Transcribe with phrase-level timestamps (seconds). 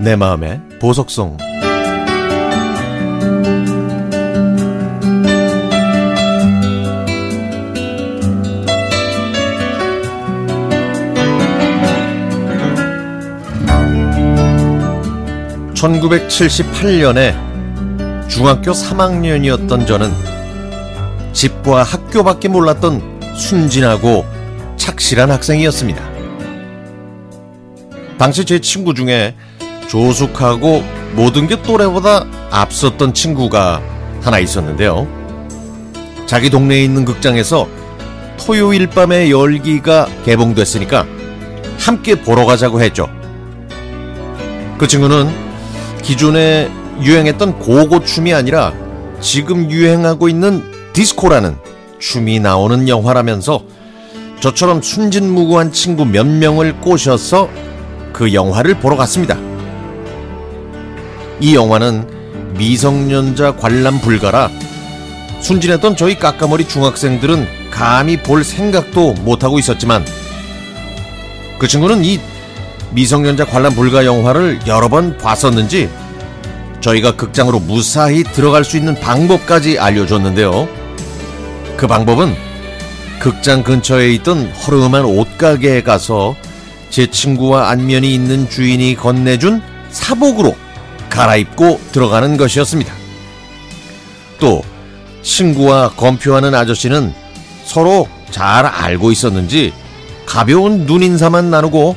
[0.00, 1.36] 내 마음의 보석성
[15.74, 20.31] (1978년에) 중학교 3학년이었던 저는
[21.32, 24.24] 집과 학교밖에 몰랐던 순진하고
[24.76, 26.02] 착실한 학생이었습니다.
[28.18, 29.34] 당시 제 친구 중에
[29.88, 30.84] 조숙하고
[31.14, 33.82] 모든 게 또래보다 앞섰던 친구가
[34.20, 35.06] 하나 있었는데요.
[36.26, 37.68] 자기 동네에 있는 극장에서
[38.38, 41.06] 토요일 밤의 열기가 개봉됐으니까
[41.78, 43.08] 함께 보러 가자고 했죠.
[44.78, 45.30] 그 친구는
[46.02, 46.70] 기존에
[47.02, 48.72] 유행했던 고고춤이 아니라
[49.20, 51.56] 지금 유행하고 있는 디스코라는
[51.98, 53.62] 춤이 나오는 영화라면서
[54.40, 57.48] 저처럼 순진무구한 친구 몇 명을 꼬셔서
[58.12, 59.38] 그 영화를 보러 갔습니다.
[61.40, 64.50] 이 영화는 미성년자 관람 불가라
[65.40, 70.04] 순진했던 저희 까까머리 중학생들은 감히 볼 생각도 못하고 있었지만
[71.58, 72.20] 그 친구는 이
[72.92, 75.88] 미성년자 관람 불가 영화를 여러 번 봤었는지
[76.80, 80.81] 저희가 극장으로 무사히 들어갈 수 있는 방법까지 알려줬는데요.
[81.82, 82.36] 그 방법은
[83.18, 86.36] 극장 근처에 있던 허름한 옷가게에 가서
[86.90, 90.56] 제 친구와 안면이 있는 주인이 건네준 사복으로
[91.10, 92.94] 갈아입고 들어가는 것이었습니다.
[94.38, 94.62] 또
[95.22, 97.12] 친구와 검표하는 아저씨는
[97.64, 99.72] 서로 잘 알고 있었는지
[100.24, 101.96] 가벼운 눈인사만 나누고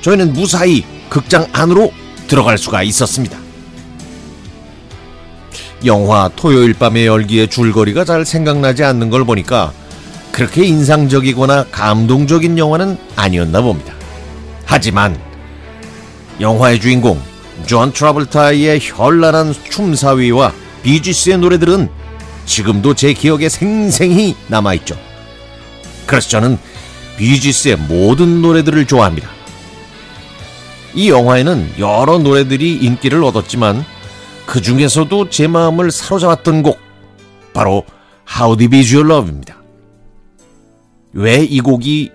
[0.00, 1.92] 저희는 무사히 극장 안으로
[2.26, 3.45] 들어갈 수가 있었습니다.
[5.84, 9.72] 영화 토요일 밤의 열기의 줄거리가 잘 생각나지 않는 걸 보니까
[10.32, 13.94] 그렇게 인상적이거나 감동적인 영화는 아니었나 봅니다.
[14.64, 15.18] 하지만
[16.40, 17.20] 영화의 주인공
[17.66, 20.52] 존 트라볼타의 현란한 춤사위와
[20.82, 21.88] 비지스의 노래들은
[22.44, 24.96] 지금도 제 기억에 생생히 남아있죠.
[26.06, 26.58] 그래서 저는
[27.16, 29.28] 비지스의 모든 노래들을 좋아합니다.
[30.94, 33.84] 이 영화에는 여러 노래들이 인기를 얻었지만
[34.46, 36.78] 그 중에서도 제 마음을 사로잡았던 곡
[37.52, 37.84] 바로
[38.38, 39.56] How Deep Is Your Love입니다.
[41.12, 42.12] 왜 이 곡이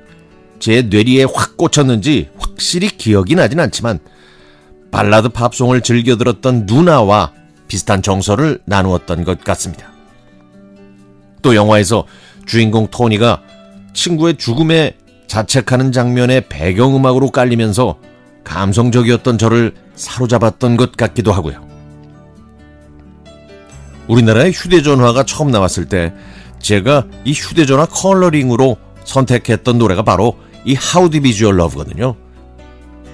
[0.59, 3.99] 제 뇌리에 확 꽂혔는지 확실히 기억이 나진 않지만
[4.91, 7.33] 발라드 팝송을 즐겨 들었던 누나와
[7.67, 9.87] 비슷한 정서를 나누었던 것 같습니다.
[11.41, 12.05] 또 영화에서
[12.45, 13.41] 주인공 토니가
[13.93, 14.95] 친구의 죽음에
[15.27, 17.97] 자책하는 장면의 배경음악으로 깔리면서
[18.43, 21.70] 감성적이었던 저를 사로잡았던 것 같기도 하고요.
[24.11, 26.13] 우리나라의 휴대전화가 처음 나왔을 때
[26.59, 32.15] 제가 이 휴대전화 컬러링으로 선택했던 노래가 바로 이 How Is Your Love거든요.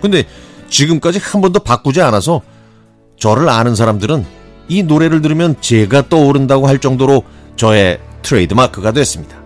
[0.02, 0.24] 근데
[0.70, 2.42] 지금까지 한 번도 바꾸지 않아서
[3.18, 4.26] 저를 아는 사람들은
[4.70, 7.24] 이 노래를 들으면 제가 떠오른다고 할 정도로
[7.56, 9.38] 저의 트레이드 마크가 됐습니다.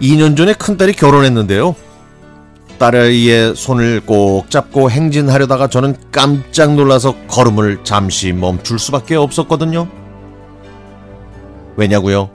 [0.00, 1.74] 2년 전에 큰딸이 결혼했는데요.
[2.78, 9.88] 딸의 손을 꼭 잡고 행진하려다가 저는 깜짝 놀라서 걸음을 잠시 멈출 수밖에 없었거든요.
[11.76, 12.30] 왜냐고요?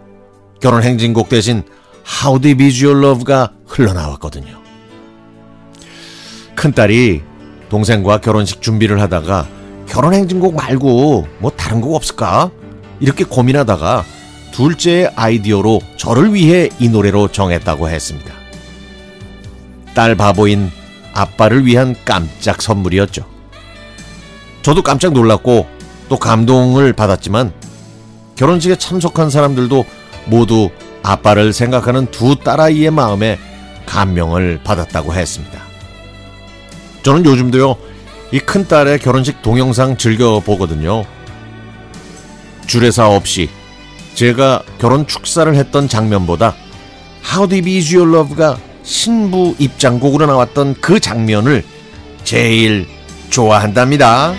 [0.61, 1.63] 결혼 행진곡 대신
[2.61, 4.57] Is Your Love가 흘러나왔거든요.
[6.55, 7.21] 큰딸이
[7.69, 9.47] 동생과 결혼식 준비를 하다가
[9.87, 12.49] 결혼 행진곡 말고 뭐 다른 곡 없을까?
[12.99, 14.03] 이렇게 고민하다가
[14.51, 18.36] 둘째의 아이디어로 저를 위해 이 노래로 정했다고 했습니다.
[19.97, 20.71] 딸 바보인
[21.11, 23.25] 아빠를 위한 깜짝 선물이었죠.
[24.61, 25.65] 저도 깜짝 놀랐고
[26.07, 27.51] 또 감동을 받았지만
[28.35, 29.85] 결혼식에 참석한 사람들도
[30.25, 30.69] 모두
[31.01, 33.39] 아빠를 생각하는 두 딸아이의 마음에
[33.87, 35.59] 감명을 받았다고 했습니다.
[37.01, 37.75] 저는 요즘도요,
[38.33, 41.05] 이 큰딸의 결혼식 동영상 즐겨 보거든요.
[42.67, 43.49] 주례사 없이
[44.13, 46.53] 제가 결혼 축사를 했던 장면보다
[47.31, 51.63] How Deep Is Your Love가 신부 입장곡으로 나왔던 그 장면을
[52.23, 52.87] 제일
[53.29, 54.33] 좋아한답니다.